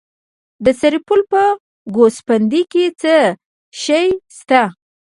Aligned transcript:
د 0.63 0.67
سرپل 0.79 1.21
په 1.31 1.41
ګوسفندي 1.95 2.61
کې 2.71 2.85
څه 3.01 3.15
شی 3.81 4.07
شته؟ 4.37 4.61